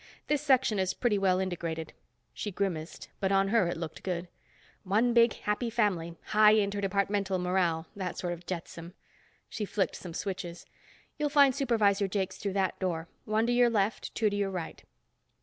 [0.25, 1.93] This Section is pretty well integrated."
[2.33, 4.29] She grimaced, but on her it looked good.
[4.83, 6.17] "One big happy family.
[6.29, 7.85] High interdepartmental morale.
[7.95, 8.95] That sort of jetsam."
[9.47, 10.65] She flicked some switches.
[11.19, 14.83] "You'll find Supervisor Jakes through that door, one to your left, two to your right."